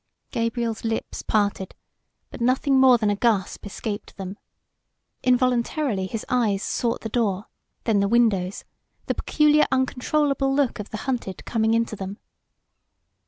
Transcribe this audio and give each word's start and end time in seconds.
Gabriel's 0.31 0.83
lips 0.83 1.21
parted, 1.21 1.75
but 2.31 2.41
nothing 2.41 2.79
more 2.79 2.97
than 2.97 3.11
a 3.11 3.15
gasp 3.15 3.67
escaped 3.67 4.17
them. 4.17 4.35
Involuntarily 5.23 6.07
his 6.07 6.25
eyes 6.27 6.63
sought 6.63 7.01
the 7.01 7.07
door, 7.09 7.45
then 7.83 7.99
the 7.99 8.07
windows, 8.07 8.65
the 9.05 9.13
peculiar 9.13 9.65
uncontrollable 9.71 10.51
look 10.51 10.79
of 10.79 10.89
the 10.89 10.97
hunted 11.05 11.45
coming 11.45 11.75
into 11.75 11.95
them. 11.95 12.17